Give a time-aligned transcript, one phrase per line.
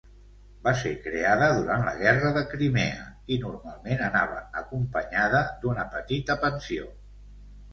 [0.67, 3.03] Va ser creada durant la Guerra de Crimea,
[3.35, 6.91] i normalment anava acompanyada d'una petita pensió.